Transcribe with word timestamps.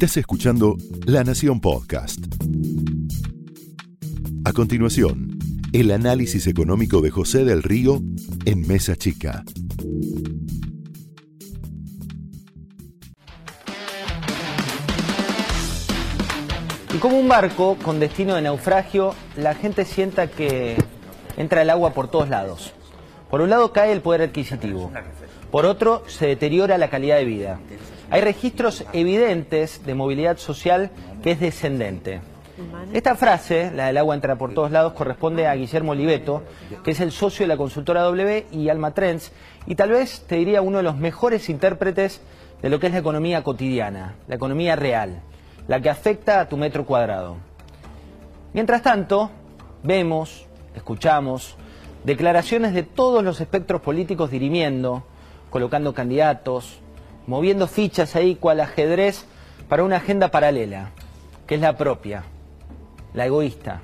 Estás 0.00 0.18
escuchando 0.18 0.76
La 1.06 1.24
Nación 1.24 1.60
Podcast. 1.60 2.20
A 4.44 4.52
continuación, 4.52 5.36
el 5.72 5.90
análisis 5.90 6.46
económico 6.46 7.00
de 7.00 7.10
José 7.10 7.44
del 7.44 7.64
Río 7.64 8.00
en 8.44 8.64
Mesa 8.68 8.94
Chica. 8.94 9.42
Y 16.94 16.98
como 16.98 17.18
un 17.18 17.26
barco 17.26 17.76
con 17.82 17.98
destino 17.98 18.36
de 18.36 18.42
naufragio, 18.42 19.16
la 19.36 19.56
gente 19.56 19.84
sienta 19.84 20.28
que 20.28 20.76
entra 21.36 21.62
el 21.62 21.70
agua 21.70 21.92
por 21.92 22.08
todos 22.08 22.28
lados. 22.28 22.72
Por 23.28 23.40
un 23.40 23.50
lado 23.50 23.72
cae 23.72 23.90
el 23.90 24.00
poder 24.00 24.22
adquisitivo, 24.22 24.92
por 25.50 25.66
otro 25.66 26.04
se 26.06 26.28
deteriora 26.28 26.78
la 26.78 26.88
calidad 26.88 27.16
de 27.16 27.24
vida. 27.24 27.58
Hay 28.10 28.22
registros 28.22 28.84
evidentes 28.92 29.84
de 29.84 29.94
movilidad 29.94 30.38
social 30.38 30.90
que 31.22 31.32
es 31.32 31.40
descendente. 31.40 32.20
Esta 32.92 33.14
frase, 33.14 33.70
la 33.74 33.86
del 33.86 33.98
agua 33.98 34.14
entra 34.14 34.36
por 34.36 34.54
todos 34.54 34.70
lados, 34.70 34.94
corresponde 34.94 35.46
a 35.46 35.54
Guillermo 35.54 35.92
Oliveto, 35.92 36.42
que 36.82 36.92
es 36.92 37.00
el 37.00 37.12
socio 37.12 37.44
de 37.44 37.48
la 37.48 37.56
consultora 37.56 38.02
W 38.02 38.46
y 38.50 38.68
Alma 38.68 38.94
Trends, 38.94 39.30
y 39.66 39.74
tal 39.74 39.90
vez 39.90 40.24
te 40.26 40.36
diría 40.36 40.62
uno 40.62 40.78
de 40.78 40.82
los 40.82 40.96
mejores 40.96 41.48
intérpretes 41.50 42.20
de 42.62 42.70
lo 42.70 42.80
que 42.80 42.86
es 42.88 42.92
la 42.92 42.98
economía 42.98 43.44
cotidiana, 43.44 44.16
la 44.26 44.34
economía 44.34 44.74
real, 44.74 45.20
la 45.68 45.80
que 45.80 45.90
afecta 45.90 46.40
a 46.40 46.48
tu 46.48 46.56
metro 46.56 46.84
cuadrado. 46.84 47.36
Mientras 48.54 48.82
tanto, 48.82 49.30
vemos, 49.82 50.46
escuchamos, 50.74 51.56
declaraciones 52.04 52.72
de 52.72 52.82
todos 52.82 53.22
los 53.22 53.40
espectros 53.40 53.82
políticos 53.82 54.30
dirimiendo, 54.30 55.04
colocando 55.50 55.94
candidatos, 55.94 56.80
moviendo 57.28 57.66
fichas 57.66 58.16
ahí 58.16 58.36
cual 58.36 58.58
ajedrez 58.58 59.26
para 59.68 59.84
una 59.84 59.96
agenda 59.96 60.30
paralela, 60.30 60.92
que 61.46 61.56
es 61.56 61.60
la 61.60 61.76
propia, 61.76 62.24
la 63.12 63.26
egoísta, 63.26 63.82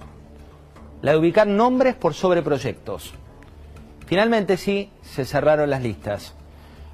la 1.02 1.12
de 1.12 1.18
ubicar 1.18 1.46
nombres 1.46 1.94
por 1.94 2.14
sobre 2.14 2.42
proyectos. 2.42 3.12
Finalmente 4.06 4.56
sí, 4.56 4.90
se 5.02 5.26
cerraron 5.26 5.68
las 5.68 5.82
listas. 5.82 6.32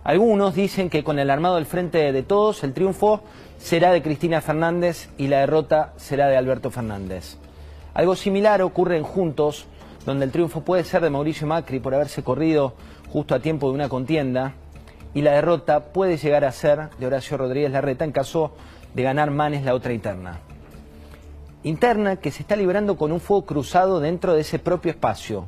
Algunos 0.03 0.57
dicen 0.57 0.91
que 0.91 1.05
con 1.05 1.21
el 1.21 1.31
armado 1.31 1.55
al 1.55 1.67
frente 1.67 2.13
de 2.13 2.23
todos, 2.25 2.65
el 2.65 2.73
triunfo 2.73 3.23
será 3.59 3.93
de 3.93 4.03
Cristina 4.03 4.41
Fernández 4.41 5.09
y 5.19 5.29
la 5.29 5.39
derrota 5.39 5.93
será 5.99 6.27
de 6.27 6.37
Alberto 6.37 6.73
Fernández. 6.73 7.37
Algo 7.95 8.17
similar 8.17 8.61
ocurre 8.63 8.97
en 8.97 9.05
Juntos, 9.05 9.67
donde 10.05 10.25
el 10.25 10.33
triunfo 10.33 10.63
puede 10.63 10.83
ser 10.83 11.01
de 11.01 11.11
Mauricio 11.11 11.47
Macri 11.47 11.79
por 11.79 11.95
haberse 11.95 12.25
corrido 12.25 12.75
justo 13.13 13.37
a 13.37 13.41
tiempo 13.41 13.69
de 13.69 13.75
una 13.75 13.89
contienda, 13.89 14.55
y 15.15 15.23
la 15.23 15.33
derrota 15.33 15.93
puede 15.93 16.17
llegar 16.17 16.45
a 16.45 16.53
ser 16.53 16.91
de 16.99 17.07
Horacio 17.07 17.37
Rodríguez 17.37 17.73
Larreta 17.73 18.05
en 18.05 18.13
caso 18.13 18.53
de 18.95 19.03
ganar 19.03 19.31
Manes 19.31 19.65
la 19.65 19.75
otra 19.75 19.93
interna. 19.93 20.41
Interna 21.63 22.17
que 22.17 22.31
se 22.31 22.43
está 22.43 22.57
librando 22.57 22.97
con 22.97 23.13
un 23.13 23.21
fuego 23.21 23.45
cruzado 23.45 24.01
dentro 24.01 24.35
de 24.35 24.41
ese 24.43 24.59
propio 24.59 24.91
espacio, 24.91 25.47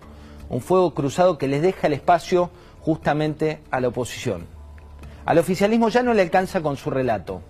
un 0.49 0.61
fuego 0.61 0.93
cruzado 0.95 1.39
que 1.39 1.49
les 1.49 1.63
deja 1.63 1.87
el 1.87 1.95
espacio 1.95 2.51
justamente 2.81 3.61
a 3.71 3.81
la 3.81 3.89
oposición. 3.89 4.47
Al 5.25 5.39
oficialismo 5.39 5.89
ya 5.89 6.03
no 6.03 6.13
le 6.13 6.23
alcanza 6.23 6.61
con 6.61 6.77
su 6.77 6.91
relato, 6.91 7.41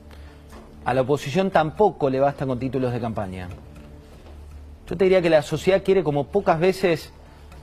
a 0.85 0.95
la 0.95 1.03
oposición 1.03 1.51
tampoco 1.51 2.11
le 2.11 2.21
basta 2.21 2.47
con 2.47 2.59
títulos 2.59 2.93
de 2.93 3.01
campaña. 3.01 3.49
Yo 4.89 4.97
te 4.97 5.05
diría 5.05 5.23
que 5.23 5.31
la 5.31 5.43
sociedad 5.43 5.83
quiere 5.83 6.03
como 6.03 6.27
pocas 6.27 6.59
veces 6.59 7.13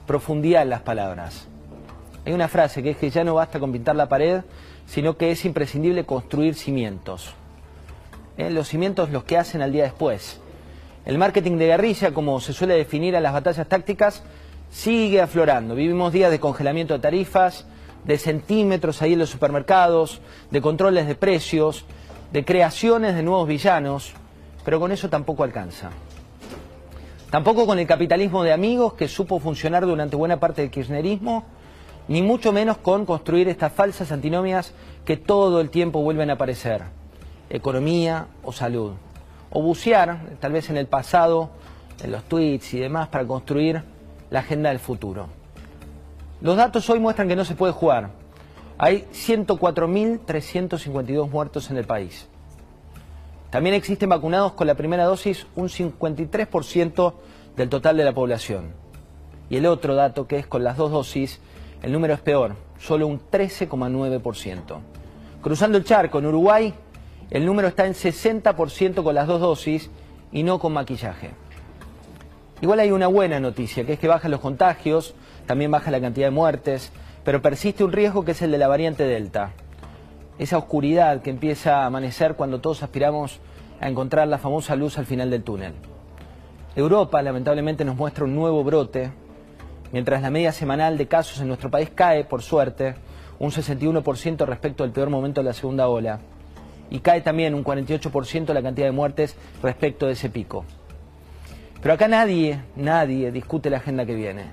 profundidad 0.08 0.64
en 0.64 0.70
las 0.70 0.82
palabras. 0.82 1.48
Hay 2.26 2.34
una 2.34 2.48
frase 2.48 2.84
que 2.84 2.92
es 2.92 2.98
que 2.98 3.10
ya 3.10 3.24
no 3.24 3.36
basta 3.36 3.60
con 3.60 3.72
pintar 3.72 3.96
la 3.96 4.10
pared, 4.10 4.42
sino 4.86 5.18
que 5.18 5.32
es 5.32 5.46
imprescindible 5.46 6.06
construir 6.06 6.56
cimientos. 6.56 7.34
¿Eh? 8.38 8.50
Los 8.50 8.68
cimientos 8.68 9.10
los 9.10 9.24
que 9.24 9.38
hacen 9.38 9.62
al 9.62 9.72
día 9.72 9.84
después. 9.84 10.40
El 11.06 11.18
marketing 11.18 11.58
de 11.58 11.68
guerrilla, 11.68 12.14
como 12.14 12.40
se 12.40 12.54
suele 12.54 12.76
definir 12.76 13.16
a 13.16 13.20
las 13.20 13.34
batallas 13.34 13.68
tácticas, 13.68 14.24
sigue 14.70 15.22
aflorando. 15.22 15.76
Vivimos 15.76 16.14
días 16.14 16.32
de 16.32 16.40
congelamiento 16.40 16.94
de 16.94 17.00
tarifas, 17.00 17.66
de 18.04 18.18
centímetros 18.18 19.02
ahí 19.02 19.14
en 19.14 19.20
los 19.20 19.30
supermercados, 19.30 20.22
de 20.52 20.62
controles 20.62 21.08
de 21.08 21.16
precios, 21.16 21.86
de 22.32 22.46
creaciones 22.46 23.16
de 23.16 23.24
nuevos 23.24 23.48
villanos, 23.48 24.14
pero 24.64 24.80
con 24.80 24.92
eso 24.92 25.10
tampoco 25.10 25.44
alcanza. 25.44 25.90
Tampoco 27.32 27.66
con 27.66 27.78
el 27.80 27.88
capitalismo 27.88 28.44
de 28.44 28.54
amigos 28.54 28.94
que 28.94 29.08
supo 29.08 29.40
funcionar 29.40 29.86
durante 29.86 30.16
buena 30.16 30.40
parte 30.40 30.62
del 30.62 30.72
kirchnerismo 30.72 31.46
ni 32.10 32.22
mucho 32.24 32.52
menos 32.52 32.78
con 32.78 33.06
construir 33.06 33.48
estas 33.48 33.72
falsas 33.72 34.12
antinomias 34.12 34.74
que 35.06 35.16
todo 35.16 35.62
el 35.62 35.70
tiempo 35.70 36.02
vuelven 36.02 36.32
a 36.32 36.34
aparecer, 36.34 36.82
economía 37.52 38.26
o 38.44 38.52
salud, 38.52 38.94
o 39.52 39.62
bucear, 39.62 40.20
tal 40.40 40.52
vez 40.52 40.72
en 40.72 40.78
el 40.78 40.88
pasado, 40.88 41.52
en 42.04 42.12
los 42.12 42.24
tweets 42.24 42.74
y 42.74 42.80
demás, 42.80 43.10
para 43.10 43.28
construir 43.28 43.84
la 44.32 44.40
agenda 44.40 44.70
del 44.70 44.80
futuro. 44.80 45.28
Los 46.42 46.58
datos 46.58 46.90
hoy 46.90 46.98
muestran 47.00 47.28
que 47.28 47.36
no 47.36 47.46
se 47.46 47.54
puede 47.54 47.74
jugar. 47.74 48.10
Hay 48.80 49.06
104.352 49.14 51.30
muertos 51.30 51.70
en 51.70 51.78
el 51.78 51.86
país. 51.86 52.28
También 53.52 53.76
existen 53.76 54.10
vacunados 54.10 54.54
con 54.54 54.66
la 54.66 54.74
primera 54.74 55.06
dosis 55.06 55.46
un 55.56 55.70
53% 55.70 57.14
del 57.56 57.70
total 57.70 57.98
de 57.98 58.06
la 58.06 58.14
población. 58.14 58.74
Y 59.50 59.58
el 59.58 59.68
otro 59.68 59.94
dato, 59.94 60.26
que 60.28 60.38
es 60.38 60.48
con 60.48 60.64
las 60.64 60.78
dos 60.78 60.90
dosis, 60.92 61.40
el 61.82 61.92
número 61.92 62.14
es 62.14 62.20
peor, 62.20 62.56
solo 62.80 63.08
un 63.08 63.20
13,9%. 63.20 64.80
Cruzando 65.42 65.78
el 65.78 65.84
charco 65.84 66.20
en 66.20 66.26
Uruguay, 66.26 66.74
el 67.30 67.46
número 67.46 67.68
está 67.68 67.86
en 67.86 67.94
60% 67.94 69.04
con 69.04 69.16
las 69.16 69.28
dos 69.28 69.40
dosis 69.40 69.90
y 70.32 70.44
no 70.44 70.60
con 70.60 70.74
maquillaje. 70.74 71.32
Igual 72.62 72.82
hay 72.82 72.92
una 72.92 73.08
buena 73.08 73.40
noticia, 73.40 73.86
que 73.86 73.94
es 73.94 74.00
que 74.00 74.08
bajan 74.08 74.32
los 74.32 74.42
contagios, 74.42 75.16
también 75.46 75.72
baja 75.72 75.92
la 75.92 76.02
cantidad 76.02 76.28
de 76.28 76.32
muertes, 76.32 76.92
pero 77.24 77.42
persiste 77.42 77.84
un 77.84 77.94
riesgo 77.94 78.26
que 78.26 78.32
es 78.32 78.42
el 78.42 78.52
de 78.52 78.58
la 78.58 78.68
variante 78.68 79.06
Delta. 79.06 79.52
Esa 80.38 80.58
oscuridad 80.58 81.22
que 81.22 81.30
empieza 81.30 81.78
a 81.78 81.86
amanecer 81.86 82.36
cuando 82.36 82.60
todos 82.60 82.84
aspiramos 82.84 83.40
a 83.80 83.88
encontrar 83.88 84.28
la 84.28 84.38
famosa 84.38 84.76
luz 84.76 84.98
al 84.98 85.06
final 85.06 85.30
del 85.30 85.44
túnel. 85.44 85.74
Europa 86.76 87.22
lamentablemente 87.22 87.86
nos 87.86 87.96
muestra 87.96 88.26
un 88.26 88.36
nuevo 88.36 88.64
brote 88.64 89.12
mientras 89.92 90.22
la 90.22 90.30
media 90.30 90.52
semanal 90.52 90.98
de 90.98 91.08
casos 91.08 91.40
en 91.42 91.48
nuestro 91.48 91.70
país 91.70 91.90
cae, 91.94 92.24
por 92.24 92.42
suerte, 92.42 92.96
un 93.40 93.52
61% 93.52 94.46
respecto 94.46 94.84
al 94.84 94.92
peor 94.92 95.10
momento 95.10 95.42
de 95.42 95.46
la 95.46 95.54
segunda 95.54 95.88
ola, 95.88 96.20
y 96.90 97.00
cae 97.00 97.22
también 97.22 97.54
un 97.54 97.64
48% 97.64 98.54
la 98.54 98.62
cantidad 98.62 98.88
de 98.88 98.92
muertes 98.92 99.36
respecto 99.62 100.08
de 100.08 100.14
ese 100.14 100.30
pico. 100.30 100.66
Pero 101.82 101.94
acá 101.94 102.08
nadie, 102.08 102.62
nadie 102.76 103.32
discute 103.32 103.70
la 103.70 103.78
agenda 103.78 104.06
que 104.06 104.16
viene. 104.16 104.46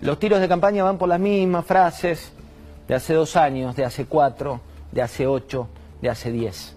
Los 0.00 0.18
tiros 0.18 0.40
de 0.40 0.48
campaña 0.48 0.84
van 0.84 0.98
por 0.98 1.08
las 1.08 1.20
mismas 1.20 1.64
frases 1.64 2.32
de 2.86 2.94
hace 2.94 3.14
dos 3.14 3.36
años, 3.36 3.74
de 3.74 3.84
hace 3.84 4.06
cuatro, 4.06 4.60
de 4.92 5.02
hace 5.02 5.26
ocho, 5.26 5.68
de 6.02 6.10
hace 6.10 6.30
diez. 6.30 6.74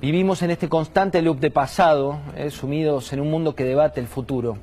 Vivimos 0.00 0.42
en 0.42 0.50
este 0.50 0.68
constante 0.68 1.22
loop 1.22 1.38
de 1.38 1.50
pasado, 1.50 2.18
eh, 2.36 2.50
sumidos 2.50 3.12
en 3.12 3.20
un 3.20 3.30
mundo 3.30 3.54
que 3.54 3.64
debate 3.64 4.00
el 4.00 4.08
futuro. 4.08 4.58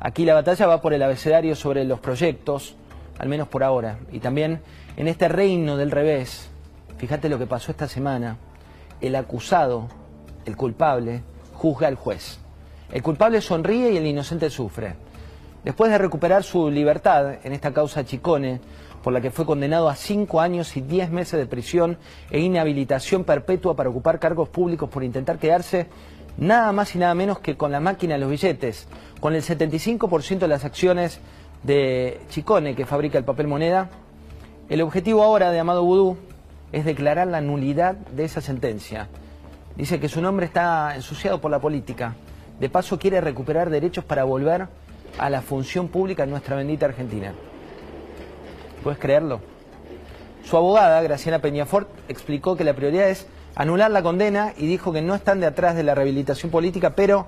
Aquí 0.00 0.24
la 0.24 0.34
batalla 0.34 0.66
va 0.66 0.80
por 0.80 0.92
el 0.92 1.02
abecedario 1.02 1.56
sobre 1.56 1.84
los 1.84 2.00
proyectos, 2.00 2.76
al 3.18 3.28
menos 3.28 3.48
por 3.48 3.64
ahora. 3.64 3.98
Y 4.12 4.20
también 4.20 4.60
en 4.96 5.08
este 5.08 5.28
reino 5.28 5.76
del 5.76 5.90
revés, 5.90 6.50
fíjate 6.98 7.28
lo 7.28 7.38
que 7.38 7.46
pasó 7.46 7.70
esta 7.70 7.88
semana, 7.88 8.36
el 9.00 9.16
acusado, 9.16 9.88
el 10.44 10.56
culpable, 10.56 11.22
juzga 11.54 11.88
al 11.88 11.96
juez. 11.96 12.38
El 12.92 13.02
culpable 13.02 13.40
sonríe 13.40 13.92
y 13.92 13.96
el 13.96 14.06
inocente 14.06 14.50
sufre. 14.50 14.94
Después 15.64 15.90
de 15.90 15.98
recuperar 15.98 16.44
su 16.44 16.70
libertad 16.70 17.38
en 17.42 17.52
esta 17.54 17.72
causa 17.72 18.04
Chicone, 18.04 18.60
por 19.02 19.12
la 19.12 19.20
que 19.20 19.30
fue 19.30 19.46
condenado 19.46 19.88
a 19.88 19.96
cinco 19.96 20.40
años 20.40 20.76
y 20.76 20.80
diez 20.80 21.10
meses 21.10 21.38
de 21.38 21.46
prisión 21.46 21.98
e 22.30 22.40
inhabilitación 22.40 23.24
perpetua 23.24 23.74
para 23.74 23.90
ocupar 23.90 24.18
cargos 24.18 24.48
públicos 24.48 24.88
por 24.88 25.04
intentar 25.04 25.38
quedarse 25.38 25.86
nada 26.36 26.72
más 26.72 26.94
y 26.94 26.98
nada 26.98 27.14
menos 27.14 27.38
que 27.38 27.56
con 27.56 27.72
la 27.72 27.80
máquina 27.80 28.14
de 28.14 28.20
los 28.20 28.30
billetes, 28.30 28.88
con 29.20 29.34
el 29.34 29.42
75% 29.42 30.38
de 30.38 30.48
las 30.48 30.64
acciones 30.64 31.20
de 31.62 32.20
Chicone, 32.28 32.74
que 32.74 32.86
fabrica 32.86 33.18
el 33.18 33.24
papel 33.24 33.48
moneda. 33.48 33.90
El 34.68 34.82
objetivo 34.82 35.22
ahora 35.22 35.50
de 35.50 35.58
Amado 35.58 35.84
Vudú 35.84 36.16
es 36.72 36.84
declarar 36.84 37.26
la 37.28 37.40
nulidad 37.40 37.94
de 37.94 38.24
esa 38.24 38.40
sentencia. 38.40 39.08
Dice 39.76 40.00
que 40.00 40.08
su 40.08 40.20
nombre 40.20 40.46
está 40.46 40.94
ensuciado 40.94 41.40
por 41.40 41.50
la 41.50 41.60
política. 41.60 42.14
De 42.60 42.68
paso 42.68 42.98
quiere 42.98 43.20
recuperar 43.20 43.70
derechos 43.70 44.04
para 44.04 44.24
volver 44.24 44.68
a 45.18 45.30
la 45.30 45.42
función 45.42 45.88
pública 45.88 46.24
en 46.24 46.30
nuestra 46.30 46.56
bendita 46.56 46.86
Argentina. 46.86 47.32
¿Puedes 48.82 48.98
creerlo? 48.98 49.40
Su 50.44 50.56
abogada, 50.56 51.00
Graciana 51.02 51.38
Peñafort, 51.38 51.88
explicó 52.08 52.56
que 52.56 52.64
la 52.64 52.74
prioridad 52.74 53.08
es 53.08 53.26
anular 53.54 53.90
la 53.90 54.02
condena 54.02 54.52
y 54.56 54.66
dijo 54.66 54.92
que 54.92 55.02
no 55.02 55.14
están 55.14 55.40
de 55.40 55.46
atrás 55.46 55.76
de 55.76 55.82
la 55.82 55.94
rehabilitación 55.94 56.50
política, 56.50 56.90
pero 56.90 57.26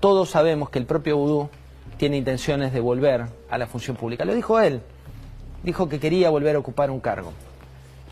todos 0.00 0.30
sabemos 0.30 0.70
que 0.70 0.78
el 0.78 0.86
propio 0.86 1.16
Vudú 1.16 1.48
tiene 1.96 2.16
intenciones 2.16 2.72
de 2.72 2.80
volver 2.80 3.26
a 3.48 3.58
la 3.58 3.66
función 3.66 3.96
pública. 3.96 4.24
Lo 4.24 4.34
dijo 4.34 4.60
él. 4.60 4.82
Dijo 5.62 5.88
que 5.88 6.00
quería 6.00 6.30
volver 6.30 6.56
a 6.56 6.58
ocupar 6.58 6.90
un 6.90 7.00
cargo. 7.00 7.32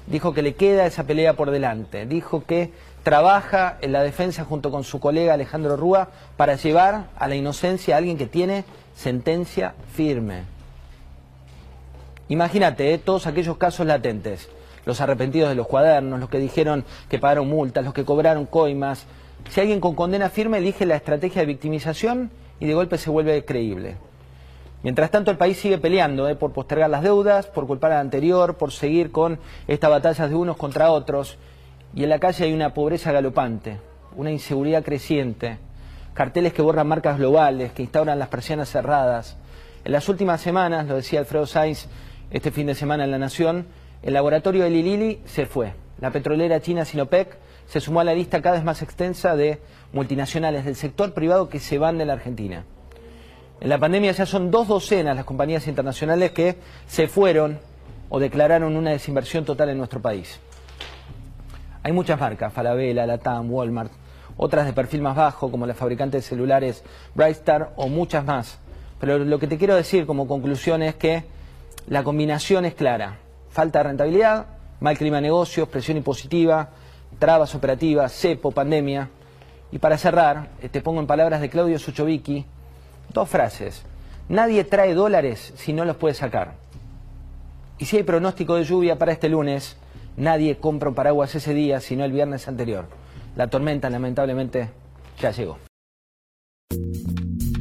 Dijo 0.07 0.33
que 0.33 0.43
le 0.43 0.55
queda 0.55 0.87
esa 0.87 1.05
pelea 1.05 1.35
por 1.35 1.51
delante. 1.51 2.07
Dijo 2.07 2.45
que 2.45 2.73
trabaja 3.03 3.79
en 3.81 3.93
la 3.93 4.03
defensa 4.03 4.45
junto 4.45 4.71
con 4.71 4.85
su 4.85 5.01
colega 5.01 5.35
Alejandro 5.35 5.77
Rúa 5.77 6.11
para 6.37 6.55
llevar 6.55 7.07
a 7.17 7.29
la 7.29 7.35
inocencia 7.35 7.95
a 7.95 7.99
alguien 7.99 8.19
que 8.19 8.27
tiene 8.27 8.65
sentencia 8.95 9.75
firme. 9.93 10.45
Imagínate, 12.29 12.95
¿eh? 12.95 12.99
todos 12.99 13.27
aquellos 13.27 13.57
casos 13.57 13.87
latentes, 13.87 14.49
los 14.85 15.01
arrepentidos 15.01 15.49
de 15.49 15.55
los 15.55 15.67
cuadernos, 15.67 16.21
los 16.21 16.29
que 16.29 16.39
dijeron 16.39 16.85
que 17.09 17.19
pagaron 17.19 17.49
multas, 17.49 17.85
los 17.85 17.95
que 17.95 18.05
cobraron 18.05 18.47
coimas. 18.47 19.07
Si 19.49 19.61
alguien 19.61 19.81
con 19.81 19.95
condena 19.95 20.29
firme 20.29 20.59
elige 20.59 20.87
la 20.87 20.97
estrategia 20.97 21.43
de 21.43 21.47
victimización 21.47 22.31
y 22.59 22.67
de 22.67 22.75
golpe 22.75 22.99
se 22.99 23.11
vuelve 23.11 23.45
creíble. 23.45 23.97
Mientras 24.83 25.11
tanto, 25.11 25.31
el 25.31 25.37
país 25.37 25.59
sigue 25.59 25.77
peleando 25.77 26.27
¿eh? 26.29 26.37
por 26.37 26.53
postergar 26.53 26.89
las 26.89 27.03
deudas, 27.03 27.47
por 27.47 27.67
culpar 27.67 27.93
al 27.93 28.01
anterior, 28.01 28.57
por 28.57 28.73
seguir 28.73 29.13
con 29.13 29.39
estas 29.69 29.91
batallas 29.91 30.31
de 30.31 30.37
unos 30.37 30.57
contra 30.57 30.91
otros. 30.91 31.37
Y 31.95 32.05
en 32.05 32.09
la 32.09 32.19
calle 32.19 32.45
hay 32.45 32.53
una 32.55 32.73
pobreza 32.73 33.13
galopante, 33.13 33.79
una 34.17 34.31
inseguridad 34.31 34.83
creciente, 34.83 35.59
carteles 36.15 36.55
que 36.55 36.63
borran 36.63 36.89
marcas 36.89 37.19
globales, 37.19 37.73
que 37.73 37.83
instauran 37.83 38.19
las 38.19 38.29
persianas 38.29 38.71
cerradas. 38.71 39.37
En 39.85 39.93
las 39.93 40.09
últimas 40.09 40.41
semanas, 40.41 40.87
lo 40.87 40.97
decía 40.97 41.21
Alfredo 41.21 41.47
Sainz 41.47 41.87
este 42.31 42.51
fin 42.51 42.67
de 42.67 42.75
semana 42.75 43.05
en 43.05 43.11
La 43.11 43.19
Nación, 43.19 43.67
el 44.03 44.15
laboratorio 44.15 44.65
de 44.65 44.71
Lilili 44.71 45.21
se 45.27 45.47
fue. 45.47 45.75
La 46.01 46.11
petrolera 46.11 46.61
china 46.61 46.85
Sinopec 46.85 47.37
se 47.67 47.81
sumó 47.81 48.01
a 48.01 48.05
la 48.05 48.15
lista 48.15 48.41
cada 48.41 48.57
vez 48.57 48.65
más 48.65 48.83
extensa 48.83 49.37
de 49.37 49.61
multinacionales 49.93 50.65
del 50.65 50.77
sector 50.77 51.13
privado 51.13 51.49
que 51.49 51.61
se 51.61 51.79
van 51.79 51.99
de 51.99 52.07
la 52.07 52.15
Argentina. 52.15 52.65
En 53.61 53.69
la 53.69 53.79
pandemia 53.79 54.13
ya 54.13 54.25
son 54.25 54.51
dos 54.51 54.69
docenas 54.69 55.15
las 55.15 55.27
compañías 55.27 55.69
internacionales 55.69 56.33
que 56.33 56.57
se 56.87 57.09
fueron 57.09 57.59
o 58.09 58.19
declararon 58.19 58.75
una 58.75 58.91
desinversión 58.91 59.45
total 59.45 59.69
en 59.69 59.79
nuestro 59.79 60.01
país. 60.01 60.41
Hay 61.83 61.93
muchas 61.93 62.19
marcas, 62.19 62.53
Falabella, 62.53 63.07
Latam, 63.07 63.53
Walmart, 63.53 63.93
otras 64.37 64.65
de 64.65 64.73
perfil 64.73 65.03
más 65.03 65.17
bajo 65.17 65.51
como 65.51 65.67
la 65.67 65.75
fabricante 65.75 66.17
de 66.17 66.23
celulares 66.23 66.83
Brightstar 67.15 67.73
o 67.77 67.89
muchas 67.89 68.25
más. 68.25 68.59
Pero 68.99 69.19
lo 69.19 69.39
que 69.39 69.47
te 69.47 69.59
quiero 69.59 69.77
decir 69.77 70.07
como 70.07 70.27
conclusión 70.27 70.83
es 70.83 70.95
que 70.95 71.25
la 71.87 72.03
combinación 72.03 72.65
es 72.65 72.75
clara. 72.75 73.19
Falta 73.51 73.81
de 73.81 73.85
rentabilidad, 73.85 74.47
mal 74.81 74.97
clima 74.97 75.17
de 75.17 75.23
negocios, 75.23 75.69
presión 75.69 75.97
impositiva, 75.97 76.71
trabas 77.19 77.55
operativas, 77.55 78.13
cepo, 78.13 78.51
pandemia. 78.53 79.11
Y 79.73 79.79
para 79.79 79.99
cerrar, 79.99 80.49
eh, 80.63 80.69
te 80.69 80.81
pongo 80.81 81.01
en 81.01 81.07
palabras 81.07 81.41
de 81.41 81.51
Claudio 81.51 81.79
Suchovicki 81.79 82.45
dos 83.13 83.29
frases. 83.29 83.83
Nadie 84.29 84.65
trae 84.65 84.95
dólares 84.95 85.53
si 85.57 85.73
no 85.73 85.85
los 85.85 85.97
puede 85.97 86.15
sacar. 86.15 86.55
Y 87.79 87.87
si 87.87 87.97
hay 87.97 88.03
pronóstico 88.03 88.57
de 88.57 88.65
lluvia 88.65 88.99
para 88.99 89.13
este 89.13 89.29
lunes, 89.29 89.77
Nadie 90.21 90.59
compra 90.59 90.91
un 90.91 90.95
paraguas 90.95 91.35
ese 91.35 91.55
día, 91.55 91.81
sino 91.81 92.05
el 92.05 92.13
viernes 92.13 92.49
anterior. 92.49 92.87
La 93.37 93.49
tormenta, 93.49 93.89
lamentablemente, 93.89 94.69
ya 95.19 95.31
llegó. 95.31 95.59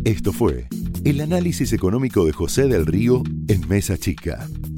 Esto 0.03 0.33
fue 0.33 0.67
el 1.05 1.21
análisis 1.21 1.71
económico 1.71 2.25
de 2.25 2.33
José 2.33 2.67
del 2.67 2.85
Río 2.85 3.23
en 3.47 3.67
Mesa 3.69 3.97
Chica, 3.97 4.47